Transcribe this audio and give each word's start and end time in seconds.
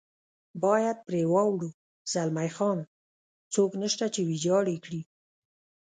باید 0.63 0.97
پرې 1.07 1.21
واوړو، 1.33 1.69
زلمی 2.13 2.49
خان: 2.55 2.79
څوک 3.53 3.71
نشته 3.83 4.05
چې 4.13 4.21
ویجاړ 4.27 4.63
یې 4.73 4.77
کړي. 4.85 5.01